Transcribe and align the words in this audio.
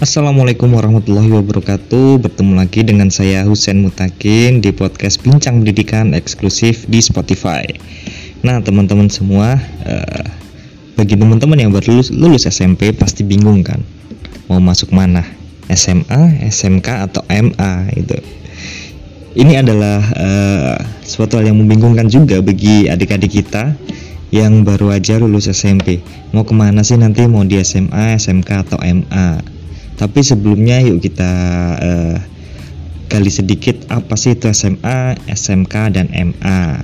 Assalamualaikum 0.00 0.72
warahmatullahi 0.72 1.28
wabarakatuh. 1.28 2.24
Bertemu 2.24 2.56
lagi 2.56 2.80
dengan 2.80 3.12
saya 3.12 3.44
Husen 3.44 3.84
Mutakin 3.84 4.64
Di 4.64 4.72
podcast 4.72 5.20
Bincang 5.20 5.60
Pendidikan 5.60 6.16
eksklusif 6.16 6.88
di 6.88 7.04
Spotify. 7.04 7.68
Nah 8.40 8.64
teman-teman 8.64 9.12
semua 9.12 9.60
uh, 9.60 10.24
Bagi 10.96 11.20
teman-teman 11.20 11.60
yang 11.60 11.68
baru 11.68 12.00
lulus, 12.00 12.08
lulus 12.16 12.48
SMP 12.48 12.96
Pasti 12.96 13.28
bingung 13.28 13.60
kan? 13.60 13.84
Mau 14.48 14.56
masuk 14.56 14.88
mana? 14.88 15.20
SMA, 15.68 16.48
SMK 16.48 16.88
atau 17.04 17.20
MA 17.28 17.92
itu 17.92 18.16
Ini 19.36 19.60
adalah 19.60 20.00
uh, 20.00 20.80
suatu 21.04 21.36
hal 21.36 21.52
yang 21.52 21.60
membingungkan 21.60 22.08
juga 22.08 22.40
bagi 22.40 22.88
adik-adik 22.88 23.44
kita 23.44 23.76
yang 24.32 24.64
baru 24.64 24.96
aja 24.96 25.20
lulus 25.20 25.52
SMP 25.52 26.00
mau 26.30 26.46
ke 26.46 26.56
mana 26.56 26.86
sih 26.86 26.96
nanti? 26.96 27.26
Mau 27.26 27.42
di 27.42 27.58
SMA, 27.60 28.14
SMK 28.14 28.48
atau 28.64 28.78
MA 28.78 29.59
tapi 30.00 30.24
sebelumnya 30.24 30.80
yuk 30.80 31.04
kita 31.04 31.32
uh, 31.76 32.16
gali 33.12 33.28
sedikit 33.28 33.84
apa 33.92 34.16
sih 34.16 34.32
itu 34.32 34.48
SMA, 34.48 35.20
SMK 35.28 35.74
dan 35.92 36.08
MA 36.08 36.80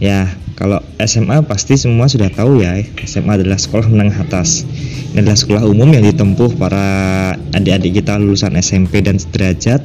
ya 0.00 0.32
kalau 0.56 0.80
SMA 0.96 1.44
pasti 1.44 1.76
semua 1.76 2.08
sudah 2.08 2.32
tahu 2.32 2.64
ya 2.64 2.80
SMA 3.04 3.36
adalah 3.36 3.60
sekolah 3.60 3.92
menengah 3.92 4.24
atas 4.24 4.64
ini 5.12 5.20
adalah 5.20 5.36
sekolah 5.36 5.68
umum 5.68 5.92
yang 5.92 6.08
ditempuh 6.08 6.56
para 6.56 6.88
adik-adik 7.52 8.00
kita 8.00 8.16
lulusan 8.16 8.56
SMP 8.56 9.04
dan 9.04 9.20
sederajat 9.20 9.84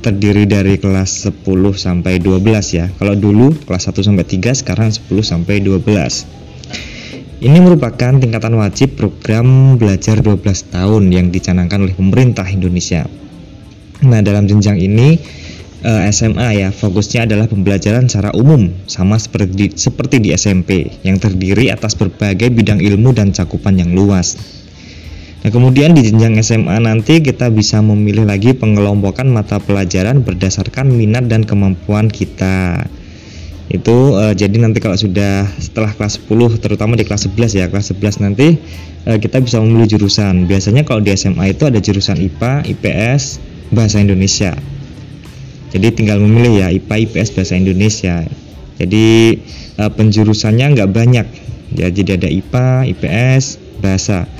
terdiri 0.00 0.48
dari 0.48 0.78
kelas 0.78 1.26
10 1.28 1.42
sampai 1.74 2.22
12 2.22 2.78
ya. 2.78 2.86
Kalau 2.94 3.18
dulu 3.18 3.58
kelas 3.66 3.90
1 3.90 4.06
sampai 4.06 4.22
3, 4.22 4.54
sekarang 4.54 4.94
10 4.94 5.02
sampai 5.26 5.58
12. 5.58 6.45
Ini 7.36 7.60
merupakan 7.60 8.16
tingkatan 8.16 8.56
wajib 8.56 8.96
program 8.96 9.76
belajar 9.76 10.24
12 10.24 10.72
tahun 10.72 11.12
yang 11.12 11.28
dicanangkan 11.28 11.84
oleh 11.84 11.92
pemerintah 11.92 12.48
Indonesia. 12.48 13.04
Nah, 14.08 14.24
dalam 14.24 14.48
jenjang 14.48 14.80
ini 14.80 15.20
eh, 15.84 16.00
SMA 16.08 16.48
ya, 16.56 16.68
fokusnya 16.72 17.28
adalah 17.28 17.44
pembelajaran 17.44 18.08
secara 18.08 18.32
umum 18.32 18.72
sama 18.88 19.20
seperti 19.20 19.76
seperti 19.76 20.24
di 20.24 20.32
SMP 20.32 20.88
yang 21.04 21.20
terdiri 21.20 21.68
atas 21.68 21.92
berbagai 21.92 22.48
bidang 22.48 22.80
ilmu 22.80 23.12
dan 23.12 23.36
cakupan 23.36 23.76
yang 23.84 23.92
luas. 23.92 24.40
Nah, 25.44 25.52
kemudian 25.52 25.92
di 25.92 26.08
jenjang 26.08 26.40
SMA 26.40 26.80
nanti 26.80 27.20
kita 27.20 27.52
bisa 27.52 27.84
memilih 27.84 28.24
lagi 28.24 28.56
pengelompokan 28.56 29.28
mata 29.28 29.60
pelajaran 29.60 30.24
berdasarkan 30.24 30.88
minat 30.88 31.28
dan 31.28 31.44
kemampuan 31.44 32.08
kita. 32.08 32.88
Itu 33.66 34.14
uh, 34.14 34.30
jadi 34.30 34.62
nanti 34.62 34.78
kalau 34.78 34.94
sudah 34.94 35.50
setelah 35.58 35.90
kelas 35.90 36.22
10 36.22 36.62
terutama 36.62 36.94
di 36.94 37.02
kelas 37.02 37.26
11 37.26 37.58
ya, 37.58 37.66
kelas 37.66 37.90
11 37.94 38.22
nanti 38.22 38.58
uh, 39.10 39.18
kita 39.18 39.42
bisa 39.42 39.58
memilih 39.58 39.98
jurusan. 39.98 40.46
Biasanya 40.46 40.86
kalau 40.86 41.02
di 41.02 41.10
SMA 41.18 41.50
itu 41.50 41.66
ada 41.66 41.82
jurusan 41.82 42.18
IPA, 42.18 42.66
IPS, 42.76 43.42
bahasa 43.74 43.98
Indonesia. 43.98 44.54
Jadi 45.74 45.86
tinggal 45.92 46.22
memilih 46.22 46.62
ya 46.62 46.68
IPA, 46.70 46.94
IPS, 47.10 47.28
bahasa 47.34 47.54
Indonesia. 47.58 48.22
Jadi 48.78 49.06
uh, 49.82 49.90
penjurusannya 49.90 50.66
nggak 50.78 50.90
banyak. 50.94 51.26
Ya, 51.74 51.90
jadi 51.90 52.22
ada 52.22 52.30
IPA, 52.30 52.86
IPS, 52.94 53.44
bahasa 53.82 54.30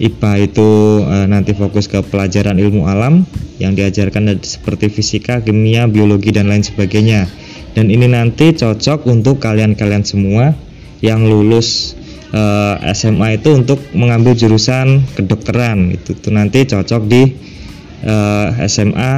IPA 0.00 0.32
itu 0.48 0.68
e, 1.04 1.16
nanti 1.28 1.52
fokus 1.52 1.84
ke 1.84 2.00
pelajaran 2.00 2.56
ilmu 2.56 2.88
alam 2.88 3.28
yang 3.60 3.76
diajarkan 3.76 4.40
seperti 4.40 4.88
fisika, 4.88 5.44
kimia, 5.44 5.84
biologi 5.92 6.32
dan 6.32 6.48
lain 6.48 6.64
sebagainya. 6.64 7.28
Dan 7.74 7.86
ini 7.88 8.10
nanti 8.10 8.50
cocok 8.50 9.06
untuk 9.06 9.38
kalian-kalian 9.38 10.02
semua 10.02 10.52
yang 11.00 11.22
lulus 11.24 11.94
e, 12.34 12.42
SMA 12.94 13.38
itu 13.38 13.54
untuk 13.54 13.78
mengambil 13.94 14.34
jurusan 14.34 15.06
kedokteran 15.14 15.94
itu 15.94 16.18
tuh 16.18 16.34
nanti 16.34 16.66
cocok 16.66 17.02
di 17.06 17.22
e, 18.02 18.16
SMA 18.66 19.12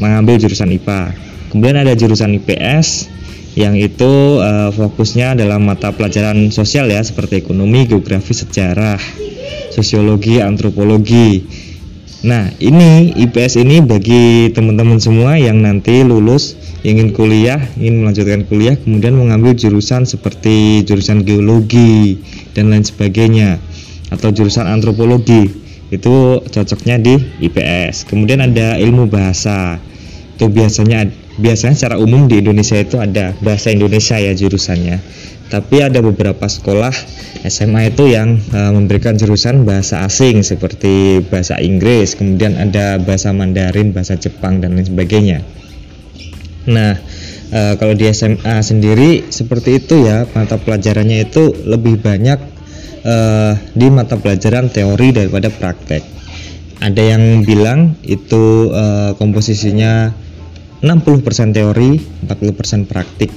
mengambil 0.00 0.40
jurusan 0.40 0.72
IPA. 0.72 1.12
Kemudian 1.52 1.76
ada 1.80 1.92
jurusan 1.96 2.36
IPS 2.40 3.12
yang 3.60 3.76
itu 3.76 4.40
e, 4.40 4.72
fokusnya 4.72 5.36
dalam 5.36 5.68
mata 5.68 5.92
pelajaran 5.92 6.48
sosial 6.48 6.88
ya 6.88 7.04
seperti 7.04 7.44
ekonomi, 7.44 7.84
geografi, 7.84 8.32
sejarah 8.32 9.00
sosiologi, 9.72 10.40
antropologi. 10.42 11.44
Nah, 12.18 12.50
ini 12.58 13.14
IPS 13.14 13.62
ini 13.62 13.78
bagi 13.78 14.50
teman-teman 14.50 14.98
semua 14.98 15.38
yang 15.38 15.62
nanti 15.62 16.02
lulus 16.02 16.58
ingin 16.82 17.14
kuliah, 17.14 17.62
ingin 17.78 18.02
melanjutkan 18.02 18.42
kuliah, 18.42 18.74
kemudian 18.74 19.14
mengambil 19.14 19.54
jurusan 19.54 20.02
seperti 20.02 20.82
jurusan 20.82 21.22
geologi 21.22 22.18
dan 22.58 22.74
lain 22.74 22.82
sebagainya 22.82 23.62
atau 24.10 24.34
jurusan 24.34 24.66
antropologi. 24.66 25.46
Itu 25.94 26.42
cocoknya 26.42 26.98
di 26.98 27.22
IPS. 27.38 28.10
Kemudian 28.10 28.42
ada 28.42 28.74
ilmu 28.82 29.06
bahasa. 29.06 29.78
Itu 30.38 30.46
biasanya 30.54 31.10
biasanya 31.34 31.74
secara 31.74 31.96
umum 31.98 32.30
di 32.30 32.38
Indonesia 32.38 32.78
itu 32.78 33.02
ada 33.02 33.34
bahasa 33.42 33.74
Indonesia 33.74 34.14
ya 34.22 34.30
jurusannya 34.38 35.02
tapi 35.48 35.80
ada 35.80 36.04
beberapa 36.04 36.44
sekolah 36.44 36.92
SMA 37.48 37.96
itu 37.96 38.12
yang 38.12 38.36
uh, 38.52 38.72
memberikan 38.76 39.16
jurusan 39.16 39.64
bahasa 39.64 40.04
asing 40.04 40.44
seperti 40.44 41.24
bahasa 41.24 41.56
Inggris, 41.56 42.14
kemudian 42.20 42.60
ada 42.60 43.00
bahasa 43.00 43.32
Mandarin, 43.32 43.96
bahasa 43.96 44.20
Jepang 44.20 44.60
dan 44.60 44.76
lain 44.76 44.84
sebagainya. 44.84 45.40
Nah, 46.68 47.00
uh, 47.48 47.74
kalau 47.80 47.96
di 47.96 48.04
SMA 48.12 48.60
sendiri 48.60 49.32
seperti 49.32 49.80
itu 49.80 50.04
ya, 50.04 50.28
mata 50.36 50.60
pelajarannya 50.60 51.32
itu 51.32 51.48
lebih 51.64 51.96
banyak 52.04 52.38
uh, 53.08 53.56
di 53.72 53.88
mata 53.88 54.20
pelajaran 54.20 54.68
teori 54.68 55.16
daripada 55.16 55.48
praktek. 55.48 56.04
Ada 56.78 57.16
yang 57.16 57.42
bilang 57.42 57.96
itu 58.04 58.68
uh, 58.68 59.16
komposisinya 59.16 60.12
60% 60.80 61.56
teori, 61.56 61.98
40% 62.26 62.86
praktik 62.86 63.30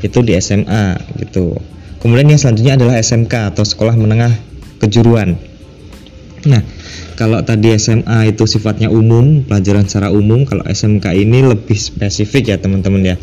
itu 0.00 0.18
di 0.24 0.34
SMA 0.40 0.96
gitu. 1.20 1.54
Kemudian 2.00 2.32
yang 2.32 2.40
selanjutnya 2.40 2.80
adalah 2.80 2.96
SMK 2.96 3.52
atau 3.52 3.62
sekolah 3.62 3.94
menengah 3.94 4.32
kejuruan. 4.80 5.36
Nah, 6.48 6.64
kalau 7.20 7.44
tadi 7.44 7.76
SMA 7.76 8.32
itu 8.32 8.48
sifatnya 8.48 8.88
umum, 8.88 9.44
pelajaran 9.44 9.84
secara 9.84 10.08
umum, 10.08 10.48
kalau 10.48 10.64
SMK 10.64 11.12
ini 11.12 11.44
lebih 11.44 11.76
spesifik 11.76 12.48
ya 12.48 12.56
teman-teman 12.56 13.12
ya. 13.12 13.16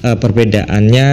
E, 0.00 0.16
perbedaannya 0.16 1.08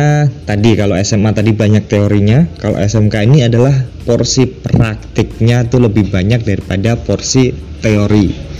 tadi 0.48 0.70
kalau 0.80 0.96
SMA 1.04 1.36
tadi 1.36 1.52
banyak 1.52 1.84
teorinya, 1.92 2.48
kalau 2.64 2.80
SMK 2.80 3.28
ini 3.28 3.44
adalah 3.44 3.76
porsi 4.08 4.48
praktiknya 4.48 5.68
tuh 5.68 5.84
lebih 5.84 6.08
banyak 6.08 6.48
daripada 6.48 6.96
porsi 6.96 7.52
teori. 7.84 8.53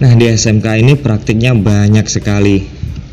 Nah, 0.00 0.12
di 0.16 0.24
SMK 0.30 0.66
ini 0.80 0.96
praktiknya 0.96 1.52
banyak 1.52 2.08
sekali. 2.08 2.64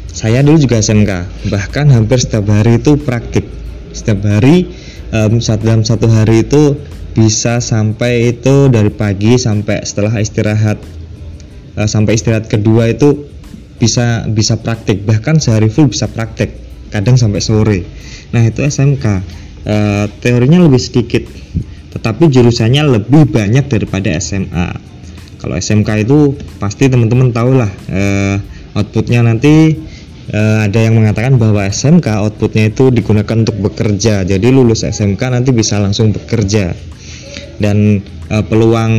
Saya 0.09 0.41
dulu 0.43 0.57
juga 0.57 0.79
SMK 0.79 1.27
bahkan 1.51 1.91
hampir 1.91 2.19
setiap 2.21 2.47
hari 2.47 2.79
itu 2.79 2.95
praktik. 2.95 3.45
Setiap 3.91 4.23
hari 4.25 4.69
um, 5.11 5.41
dalam 5.41 5.83
satu 5.83 6.07
hari 6.07 6.47
itu 6.47 6.77
bisa 7.13 7.59
sampai 7.59 8.31
itu 8.37 8.69
dari 8.71 8.93
pagi 8.93 9.35
sampai 9.35 9.83
setelah 9.83 10.17
istirahat. 10.21 10.79
Uh, 11.75 11.87
sampai 11.89 12.17
istirahat 12.17 12.49
kedua 12.49 12.89
itu 12.89 13.29
bisa 13.79 14.27
bisa 14.27 14.59
praktik 14.59 15.07
bahkan 15.07 15.39
sehari 15.39 15.71
full 15.71 15.87
bisa 15.87 16.11
praktik 16.11 16.51
kadang 16.91 17.15
sampai 17.15 17.39
sore. 17.39 17.79
Nah 18.35 18.43
itu 18.43 18.59
SMK 18.65 19.05
uh, 19.07 19.21
eh, 19.63 20.05
teorinya 20.19 20.59
lebih 20.67 20.81
sedikit 20.81 21.23
tetapi 21.89 22.29
jurusannya 22.29 22.99
lebih 22.99 23.29
banyak 23.31 23.65
daripada 23.65 24.13
SMA 24.19 24.67
kalau 25.39 25.55
SMK 25.55 26.03
itu 26.03 26.35
pasti 26.59 26.91
teman-teman 26.91 27.31
tahu 27.31 27.55
lah 27.55 27.71
uh, 27.89 28.37
outputnya 28.75 29.23
nanti 29.23 29.79
uh, 30.33 30.65
ada 30.67 30.79
yang 30.79 30.99
mengatakan 30.99 31.39
bahwa 31.39 31.65
SMK 31.65 32.21
outputnya 32.21 32.69
itu 32.69 32.93
digunakan 32.93 33.35
untuk 33.39 33.57
bekerja. 33.71 34.27
Jadi 34.27 34.47
lulus 34.51 34.85
SMK 34.85 35.21
nanti 35.31 35.49
bisa 35.55 35.81
langsung 35.81 36.13
bekerja. 36.13 36.75
Dan 37.59 37.99
uh, 38.31 38.43
peluang 38.45 38.93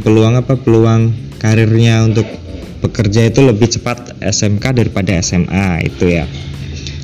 peluang 0.00 0.34
apa 0.40 0.56
peluang 0.56 1.12
karirnya 1.40 2.04
untuk 2.04 2.26
bekerja 2.78 3.26
itu 3.26 3.42
lebih 3.42 3.68
cepat 3.68 4.22
SMK 4.22 4.64
daripada 4.76 5.18
SMA 5.18 5.82
itu 5.88 6.04
ya. 6.08 6.24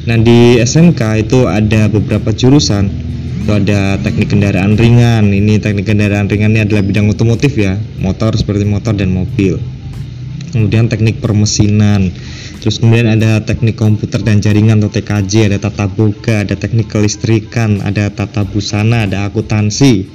Nah 0.04 0.20
di 0.20 0.60
SMK 0.60 1.00
itu 1.24 1.48
ada 1.48 1.88
beberapa 1.88 2.30
jurusan 2.30 3.13
itu 3.44 3.52
ada 3.52 4.00
teknik 4.00 4.32
kendaraan 4.32 4.72
ringan. 4.72 5.28
Ini 5.28 5.60
teknik 5.60 5.84
kendaraan 5.84 6.32
ringan 6.32 6.56
ini 6.56 6.64
adalah 6.64 6.80
bidang 6.80 7.12
otomotif 7.12 7.60
ya. 7.60 7.76
Motor 8.00 8.40
seperti 8.40 8.64
motor 8.64 8.96
dan 8.96 9.12
mobil. 9.12 9.60
Kemudian 10.48 10.88
teknik 10.88 11.20
permesinan. 11.20 12.08
Terus 12.64 12.80
kemudian 12.80 13.04
ada 13.04 13.44
teknik 13.44 13.76
komputer 13.76 14.24
dan 14.24 14.40
jaringan 14.40 14.80
atau 14.80 14.96
TKJ, 14.96 15.52
ada 15.52 15.58
tata 15.60 15.84
boga, 15.84 16.48
ada 16.48 16.56
teknik 16.56 16.88
kelistrikan, 16.88 17.84
ada 17.84 18.08
tata 18.08 18.48
busana, 18.48 19.04
ada 19.04 19.28
akuntansi, 19.28 20.08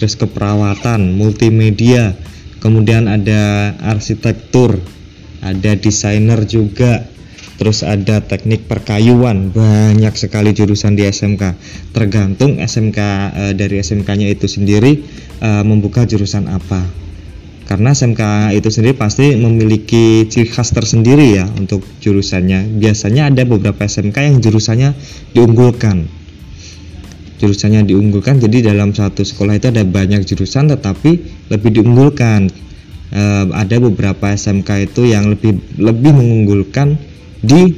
terus 0.00 0.16
keperawatan, 0.16 1.12
multimedia, 1.12 2.16
kemudian 2.64 3.12
ada 3.12 3.76
arsitektur, 3.84 4.80
ada 5.44 5.76
desainer 5.76 6.48
juga, 6.48 7.11
terus 7.62 7.86
ada 7.86 8.18
teknik 8.18 8.66
perkayuan, 8.66 9.54
banyak 9.54 10.10
sekali 10.18 10.50
jurusan 10.50 10.98
di 10.98 11.06
SMK. 11.06 11.54
Tergantung 11.94 12.58
SMK 12.58 12.98
e, 12.98 13.06
eh, 13.38 13.52
dari 13.54 13.78
SMK-nya 13.78 14.34
itu 14.34 14.50
sendiri 14.50 14.98
e, 15.38 15.48
membuka 15.62 16.02
jurusan 16.02 16.50
apa. 16.50 16.82
karena 17.62 17.94
SMK 17.94 18.52
itu 18.58 18.68
sendiri 18.68 18.98
pasti 18.98 19.38
memiliki 19.38 20.28
ciri 20.28 20.50
khas 20.50 20.74
tersendiri 20.74 21.38
ya 21.38 21.46
untuk 21.56 21.86
jurusannya. 22.02 22.68
Biasanya 22.82 23.30
ada 23.30 23.46
beberapa 23.46 23.86
SMK 23.86 24.18
yang 24.18 24.36
jurusannya 24.42 24.90
diunggulkan. 25.32 26.04
Jurusannya 27.38 27.86
diunggulkan, 27.86 28.42
jadi 28.42 28.74
dalam 28.74 28.90
satu 28.92 29.22
sekolah 29.22 29.56
itu 29.56 29.70
ada 29.70 29.86
banyak 29.86 30.26
jurusan, 30.26 30.68
tetapi 30.68 31.10
lebih 31.48 31.70
diunggulkan. 31.80 32.50
E, 33.14 33.22
ada 33.54 33.76
beberapa 33.78 34.34
SMK 34.34 34.92
itu 34.92 35.08
yang 35.08 35.30
lebih 35.30 35.56
lebih 35.78 36.12
mengunggulkan 36.12 37.11
di 37.42 37.76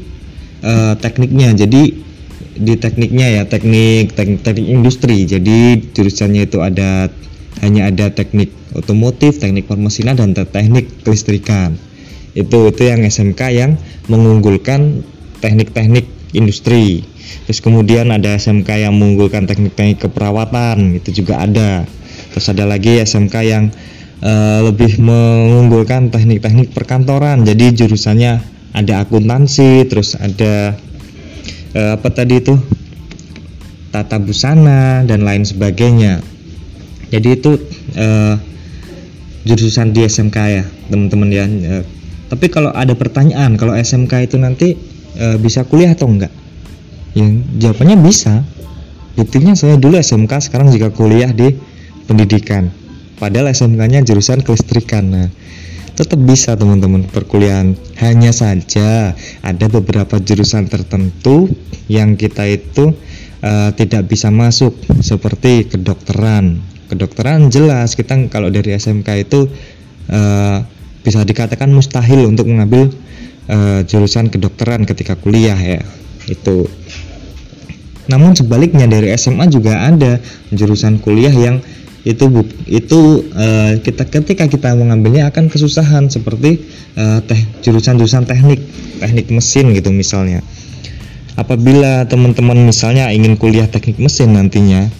e, 0.60 0.72
tekniknya. 1.00 1.56
Jadi 1.56 1.82
di 2.54 2.74
tekniknya 2.78 3.26
ya 3.40 3.42
teknik 3.48 4.14
teknik, 4.14 4.40
teknik 4.46 4.68
industri. 4.70 5.26
Jadi 5.26 5.90
jurusannya 5.90 6.46
itu 6.46 6.62
ada 6.62 7.10
hanya 7.64 7.90
ada 7.90 8.12
teknik 8.12 8.52
otomotif, 8.76 9.40
teknik 9.40 9.66
permesinan 9.66 10.14
dan 10.20 10.36
teknik 10.36 11.02
kelistrikan. 11.02 11.74
Itu 12.34 12.70
itu 12.70 12.82
yang 12.86 13.02
SMK 13.06 13.40
yang 13.54 13.78
mengunggulkan 14.10 15.06
teknik-teknik 15.38 16.06
industri. 16.34 17.06
Terus 17.46 17.62
kemudian 17.62 18.10
ada 18.10 18.34
SMK 18.34 18.88
yang 18.88 18.94
mengunggulkan 18.98 19.46
teknik-teknik 19.46 20.02
keperawatan, 20.02 20.98
itu 20.98 21.24
juga 21.24 21.46
ada. 21.46 21.86
Terus 22.34 22.46
ada 22.50 22.66
lagi 22.66 22.98
SMK 22.98 23.34
yang 23.46 23.64
uh, 24.20 24.60
lebih 24.66 24.98
mengunggulkan 24.98 26.10
teknik-teknik 26.10 26.74
perkantoran. 26.74 27.46
Jadi 27.46 27.84
jurusannya 27.84 28.53
ada 28.74 29.06
akuntansi, 29.06 29.86
terus 29.86 30.18
ada 30.18 30.74
uh, 31.78 31.90
apa 31.94 32.08
tadi 32.10 32.42
itu? 32.42 32.58
tata 33.94 34.18
busana 34.18 35.06
dan 35.06 35.22
lain 35.22 35.46
sebagainya. 35.46 36.18
Jadi 37.14 37.28
itu 37.30 37.54
uh, 37.94 38.34
jurusan 39.46 39.94
di 39.94 40.02
SMK 40.02 40.36
ya 40.50 40.64
teman-teman 40.90 41.28
ya. 41.30 41.46
E, 41.46 41.74
tapi 42.32 42.48
kalau 42.48 42.72
ada 42.72 42.96
pertanyaan 42.96 43.54
kalau 43.60 43.76
SMK 43.76 44.26
itu 44.26 44.36
nanti 44.40 44.74
e, 45.14 45.26
bisa 45.36 45.62
kuliah 45.68 45.92
atau 45.92 46.08
enggak? 46.08 46.32
Yang 47.14 47.44
jawabannya 47.60 47.96
bisa. 48.02 48.42
Buktinya 49.14 49.54
saya 49.54 49.78
dulu 49.78 50.00
SMK 50.00 50.50
sekarang 50.50 50.74
juga 50.74 50.90
kuliah 50.90 51.30
di 51.30 51.54
pendidikan. 52.08 52.72
Padahal 53.20 53.52
SMK-nya 53.54 54.02
jurusan 54.02 54.42
kelistrikan. 54.42 55.06
Nah 55.12 55.28
tetap 55.94 56.18
bisa 56.18 56.58
teman-teman 56.58 57.06
perkuliahan. 57.06 57.78
Hanya 58.02 58.34
saja 58.34 59.14
ada 59.40 59.66
beberapa 59.70 60.18
jurusan 60.18 60.66
tertentu 60.66 61.46
yang 61.86 62.18
kita 62.18 62.50
itu 62.50 62.94
uh, 63.42 63.70
tidak 63.78 64.10
bisa 64.10 64.34
masuk 64.34 64.74
seperti 65.00 65.70
kedokteran. 65.70 66.58
Kedokteran 66.90 67.48
jelas 67.48 67.94
kita 67.94 68.18
kalau 68.28 68.50
dari 68.50 68.74
SMK 68.74 69.08
itu 69.22 69.46
uh, 70.10 70.58
bisa 71.06 71.22
dikatakan 71.22 71.70
mustahil 71.70 72.26
untuk 72.26 72.50
mengambil 72.50 72.90
uh, 73.48 73.80
jurusan 73.86 74.28
kedokteran 74.34 74.84
ketika 74.84 75.14
kuliah 75.14 75.56
ya. 75.56 75.80
Itu. 76.26 76.66
Namun 78.04 78.36
sebaliknya 78.36 78.84
dari 78.84 79.14
SMA 79.16 79.48
juga 79.48 79.88
ada 79.88 80.20
jurusan 80.52 81.00
kuliah 81.00 81.32
yang 81.32 81.64
itu 82.04 82.24
itu 82.68 83.00
uh, 83.32 83.80
kita 83.80 84.04
ketika 84.04 84.44
kita 84.44 84.76
mengambilnya 84.76 85.32
akan 85.32 85.48
kesusahan 85.48 86.12
seperti 86.12 86.60
uh, 87.00 87.24
teh 87.24 87.40
jurusan-jurusan 87.64 88.28
teknik 88.28 88.60
teknik 89.00 89.32
mesin 89.32 89.72
gitu 89.72 89.88
misalnya 89.88 90.44
apabila 91.40 92.04
teman-teman 92.04 92.60
misalnya 92.60 93.08
ingin 93.08 93.40
kuliah 93.40 93.64
teknik 93.66 93.96
mesin 93.96 94.36
nantinya 94.36 94.92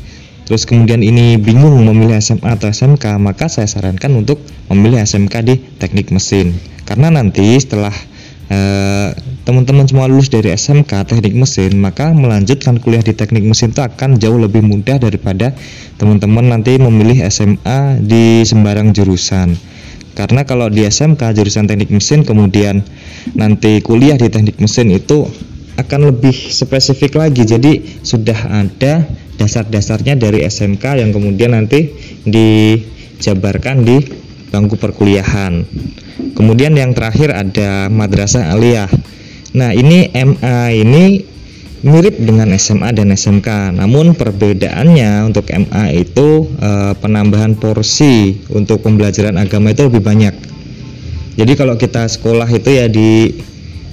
terus 0.45 0.69
kemudian 0.69 1.01
ini 1.01 1.41
bingung 1.41 1.73
memilih 1.89 2.21
SMA 2.21 2.61
atau 2.61 2.69
SMK, 2.69 3.17
maka 3.17 3.49
saya 3.49 3.65
sarankan 3.65 4.13
untuk 4.13 4.45
memilih 4.69 5.01
SMK 5.01 5.35
di 5.41 5.57
teknik 5.81 6.13
mesin. 6.13 6.53
Karena 6.85 7.09
nanti 7.09 7.57
setelah 7.57 7.97
eh, 8.53 9.17
teman-teman 9.45 9.85
semua 9.85 10.09
lulus 10.09 10.33
dari 10.33 10.51
SMK 10.57 11.05
teknik 11.05 11.37
mesin, 11.37 11.77
maka 11.77 12.17
melanjutkan 12.17 12.81
kuliah 12.81 13.05
di 13.05 13.13
teknik 13.13 13.45
mesin 13.45 13.77
itu 13.77 13.85
akan 13.85 14.17
jauh 14.17 14.41
lebih 14.41 14.65
mudah 14.65 14.97
daripada 14.97 15.53
teman-teman 16.01 16.49
nanti 16.49 16.81
memilih 16.81 17.21
SMA 17.29 18.01
di 18.01 18.41
sembarang 18.43 18.97
jurusan. 18.97 19.53
Karena 20.17 20.47
kalau 20.49 20.73
di 20.73 20.87
SMK 20.87 21.37
jurusan 21.37 21.69
teknik 21.69 21.93
mesin 21.93 22.25
kemudian 22.25 22.81
nanti 23.37 23.85
kuliah 23.85 24.17
di 24.17 24.33
teknik 24.33 24.57
mesin 24.63 24.89
itu 24.95 25.29
akan 25.77 26.01
lebih 26.15 26.33
spesifik 26.33 27.19
lagi. 27.19 27.43
Jadi 27.45 28.01
sudah 28.01 28.65
ada 28.65 29.05
dasar-dasarnya 29.37 30.15
dari 30.15 30.47
SMK 30.47 31.03
yang 31.03 31.11
kemudian 31.11 31.53
nanti 31.53 31.91
dijabarkan 32.25 33.83
di 33.83 33.99
bangku 34.55 34.79
perkuliahan. 34.79 35.67
Kemudian 36.39 36.79
yang 36.79 36.95
terakhir 36.95 37.35
ada 37.35 37.91
madrasah 37.91 38.55
aliyah. 38.55 38.87
Nah, 39.55 39.71
ini 39.71 40.11
MA 40.11 40.75
ini 40.75 41.23
mirip 41.85 42.17
dengan 42.17 42.51
SMA 42.57 42.91
dan 42.97 43.13
SMK. 43.13 43.77
Namun 43.77 44.17
perbedaannya 44.17 45.31
untuk 45.31 45.47
MA 45.53 45.95
itu 45.95 46.49
e, 46.59 46.71
penambahan 46.99 47.55
porsi 47.55 48.41
untuk 48.51 48.83
pembelajaran 48.83 49.37
agama 49.37 49.71
itu 49.71 49.87
lebih 49.87 50.03
banyak. 50.03 50.35
Jadi 51.37 51.53
kalau 51.55 51.77
kita 51.77 52.09
sekolah 52.09 52.49
itu 52.49 52.71
ya 52.73 52.87
di 52.89 53.31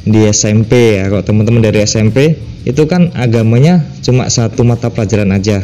di 0.01 0.21
SMP 0.33 0.97
ya, 0.97 1.13
kalau 1.13 1.21
teman-teman 1.21 1.61
dari 1.61 1.83
SMP 1.85 2.33
itu 2.65 2.85
kan 2.89 3.13
agamanya 3.17 3.85
cuma 4.05 4.29
satu 4.29 4.61
mata 4.65 4.89
pelajaran 4.89 5.29
aja 5.33 5.61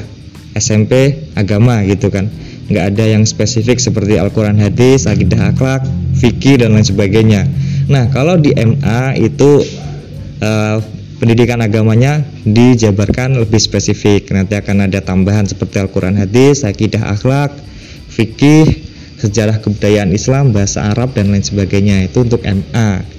SMP 0.57 1.25
agama 1.37 1.85
gitu 1.85 2.09
kan 2.09 2.29
nggak 2.67 2.85
ada 2.93 3.05
yang 3.05 3.23
spesifik 3.23 3.79
seperti 3.79 4.19
Al-Quran 4.19 4.59
hadis, 4.59 5.07
akidah 5.07 5.55
akhlak, 5.55 5.87
fikih 6.17 6.59
dan 6.59 6.73
lain 6.73 6.83
sebagainya 6.83 7.45
nah 7.87 8.09
kalau 8.09 8.35
di 8.35 8.51
MA 8.57 9.15
itu 9.21 9.63
uh, 10.41 10.77
pendidikan 11.17 11.61
agamanya 11.61 12.21
dijabarkan 12.45 13.41
lebih 13.41 13.57
spesifik 13.57 14.29
nanti 14.33 14.53
akan 14.57 14.89
ada 14.89 15.01
tambahan 15.01 15.49
seperti 15.49 15.81
Al-Quran 15.81 16.17
hadis, 16.17 16.61
akidah 16.65 17.09
akhlak, 17.13 17.53
fikih, 18.09 18.85
sejarah 19.17 19.61
kebudayaan 19.61 20.13
Islam, 20.13 20.53
bahasa 20.53 20.89
Arab 20.89 21.17
dan 21.17 21.33
lain 21.33 21.45
sebagainya 21.45 22.05
itu 22.05 22.21
untuk 22.25 22.45
MA 22.45 23.17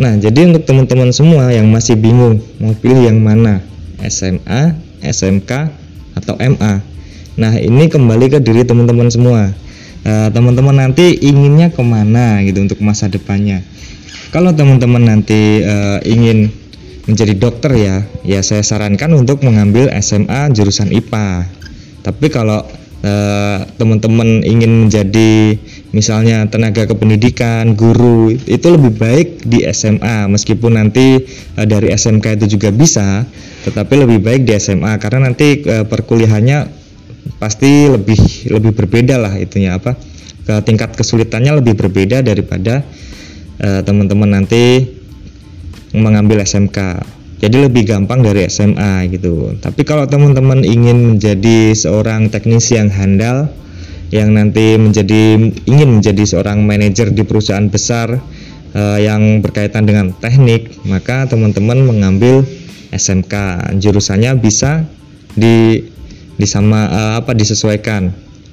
Nah, 0.00 0.16
jadi 0.16 0.48
untuk 0.48 0.64
teman-teman 0.64 1.12
semua 1.12 1.52
yang 1.52 1.68
masih 1.68 2.00
bingung 2.00 2.40
mau 2.56 2.72
pilih 2.72 3.12
yang 3.12 3.20
mana, 3.20 3.60
SMA, 4.00 4.72
SMK, 5.04 5.68
atau 6.16 6.34
MA. 6.40 6.80
Nah, 7.36 7.52
ini 7.60 7.92
kembali 7.92 8.32
ke 8.32 8.38
diri 8.40 8.64
teman-teman 8.64 9.12
semua. 9.12 9.52
Eh, 10.02 10.28
teman-teman 10.34 10.74
uh, 10.74 10.80
nanti 10.86 11.14
inginnya 11.22 11.70
ke 11.70 11.82
mana 11.82 12.42
gitu 12.42 12.58
untuk 12.62 12.82
masa 12.82 13.06
depannya. 13.06 13.62
Kalau 14.34 14.50
teman-teman 14.50 14.98
nanti 14.98 15.62
uh, 15.62 16.02
ingin 16.02 16.50
menjadi 17.06 17.34
dokter 17.38 17.72
ya, 17.78 17.96
ya 18.26 18.40
saya 18.42 18.66
sarankan 18.66 19.14
untuk 19.14 19.46
mengambil 19.46 19.90
SMA 20.02 20.50
jurusan 20.50 20.90
IPA. 20.90 21.46
Tapi 22.02 22.26
kalau 22.34 22.66
Eh, 23.02 23.58
teman-teman 23.82 24.46
ingin 24.46 24.86
menjadi 24.86 25.58
misalnya 25.90 26.46
tenaga 26.46 26.86
kependidikan, 26.86 27.74
guru, 27.74 28.30
itu 28.30 28.66
lebih 28.70 28.94
baik 28.94 29.28
di 29.42 29.66
SMA 29.74 30.30
meskipun 30.30 30.78
nanti 30.78 31.18
uh, 31.58 31.66
dari 31.66 31.90
SMK 31.90 32.38
itu 32.38 32.54
juga 32.54 32.70
bisa, 32.70 33.26
tetapi 33.66 34.06
lebih 34.06 34.22
baik 34.22 34.46
di 34.46 34.54
SMA 34.54 35.02
karena 35.02 35.26
nanti 35.26 35.66
uh, 35.66 35.82
perkuliahannya 35.82 36.81
pasti 37.38 37.86
lebih 37.90 38.50
lebih 38.50 38.72
berbeda 38.74 39.18
lah 39.18 39.34
itunya 39.38 39.78
apa 39.78 39.94
ke 40.42 40.54
tingkat 40.66 40.94
kesulitannya 40.98 41.62
lebih 41.62 41.78
berbeda 41.78 42.18
daripada 42.22 42.82
teman-teman 43.62 44.42
nanti 44.42 44.90
mengambil 45.94 46.42
SMK 46.42 46.78
jadi 47.42 47.66
lebih 47.66 47.82
gampang 47.90 48.22
dari 48.22 48.46
SMA 48.46 49.10
gitu. 49.10 49.58
Tapi 49.58 49.82
kalau 49.82 50.06
teman-teman 50.06 50.62
ingin 50.62 51.18
menjadi 51.18 51.74
seorang 51.74 52.30
teknisi 52.30 52.78
yang 52.78 52.86
handal 52.86 53.50
yang 54.14 54.30
nanti 54.30 54.78
menjadi 54.78 55.50
ingin 55.66 55.98
menjadi 55.98 56.22
seorang 56.22 56.62
manajer 56.62 57.10
di 57.10 57.26
perusahaan 57.26 57.66
besar 57.66 58.22
uh, 58.76 58.98
yang 59.02 59.42
berkaitan 59.42 59.88
dengan 59.88 60.14
teknik 60.14 60.70
maka 60.86 61.26
teman-teman 61.26 61.82
mengambil 61.82 62.46
SMK 62.94 63.34
jurusannya 63.80 64.38
bisa 64.38 64.86
di 65.32 65.80
di 66.36 66.46
sama 66.48 66.88
uh, 66.88 67.12
apa 67.20 67.36
disesuaikan 67.36 68.12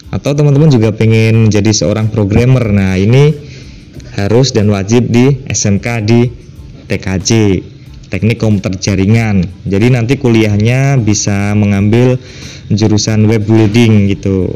atau 0.09 0.33
teman-teman 0.33 0.73
juga 0.73 0.89
pengen 0.91 1.47
menjadi 1.47 1.69
seorang 1.69 2.09
programmer 2.09 2.65
nah 2.73 2.97
ini 2.97 3.33
harus 4.17 4.51
dan 4.51 4.67
wajib 4.73 5.07
di 5.07 5.45
SMK 5.47 5.87
di 6.03 6.21
TKJ 6.89 7.29
teknik 8.09 8.41
komputer 8.41 8.73
jaringan. 8.75 9.45
Jadi 9.69 9.93
nanti 9.93 10.17
kuliahnya 10.17 10.97
bisa 10.99 11.53
mengambil 11.53 12.17
jurusan 12.73 13.29
web 13.29 13.45
building 13.45 14.09
gitu. 14.09 14.49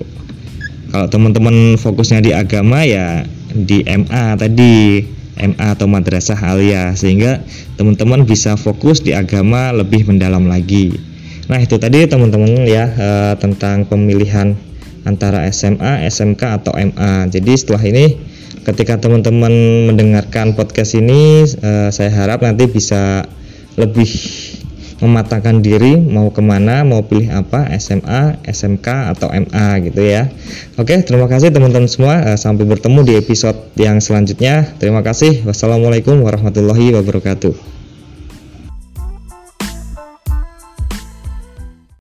Kalau 0.89 1.07
teman-teman 1.09 1.77
fokusnya 1.77 2.21
di 2.21 2.31
agama 2.33 2.85
ya 2.85 3.25
di 3.53 3.85
MA 3.85 4.37
tadi, 4.37 5.05
MA 5.37 5.73
atau 5.73 5.89
madrasah 5.89 6.37
alia 6.37 6.93
sehingga 6.97 7.41
teman-teman 7.77 8.25
bisa 8.25 8.57
fokus 8.57 9.01
di 9.01 9.13
agama 9.13 9.73
lebih 9.73 10.05
mendalam 10.09 10.45
lagi. 10.49 11.12
Nah, 11.51 11.59
itu 11.59 11.75
tadi 11.75 12.07
teman-teman 12.07 12.63
ya 12.63 12.87
e, 12.87 13.09
tentang 13.39 13.83
pemilihan 13.83 14.55
antara 15.03 15.47
SMA, 15.51 16.07
SMK 16.07 16.41
atau 16.63 16.73
MA. 16.75 17.27
Jadi 17.27 17.53
setelah 17.59 17.83
ini 17.83 18.05
ketika 18.63 18.99
teman-teman 18.99 19.51
mendengarkan 19.91 20.55
podcast 20.55 20.95
ini 20.95 21.43
uh, 21.43 21.91
saya 21.91 22.09
harap 22.15 22.41
nanti 22.41 22.65
bisa 22.71 23.27
lebih 23.75 24.07
mematangkan 25.03 25.59
diri 25.59 25.99
mau 25.99 26.31
ke 26.31 26.39
mana 26.39 26.87
mau 26.87 27.03
pilih 27.03 27.27
apa 27.27 27.67
SMA 27.75 28.39
SMK 28.47 28.87
atau 29.11 29.27
MA 29.35 29.67
gitu 29.83 29.99
ya. 29.99 30.31
Oke 30.79 30.95
terima 31.03 31.27
kasih 31.27 31.51
teman-teman 31.51 31.91
semua. 31.91 32.23
Uh, 32.23 32.39
sampai 32.39 32.63
bertemu 32.63 32.99
di 33.03 33.13
episode 33.19 33.59
yang 33.75 33.99
selanjutnya. 33.99 34.71
Terima 34.79 35.03
kasih. 35.03 35.43
Wassalamualaikum 35.43 36.23
warahmatullahi 36.23 36.95
wabarakatuh 36.95 37.82